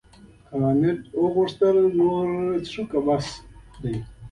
کانت 0.49 0.99
وپوښتل 1.23 1.77
نور 1.99 2.27
څښو 2.65 2.83
که 2.91 2.99
بس 3.05 3.27
دی. 3.81 3.93